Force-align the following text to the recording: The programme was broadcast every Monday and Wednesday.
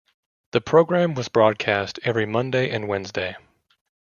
The 0.53 0.61
programme 0.61 1.13
was 1.13 1.27
broadcast 1.29 1.99
every 2.03 2.25
Monday 2.25 2.71
and 2.71 2.87
Wednesday. 2.87 3.35